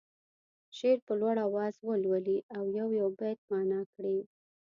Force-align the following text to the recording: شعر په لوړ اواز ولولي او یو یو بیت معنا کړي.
شعر 0.77 0.97
په 1.07 1.13
لوړ 1.21 1.35
اواز 1.47 1.73
ولولي 1.89 2.37
او 2.57 2.63
یو 2.79 2.89
یو 2.99 3.07
بیت 3.19 3.39
معنا 3.51 3.81
کړي. 3.93 4.19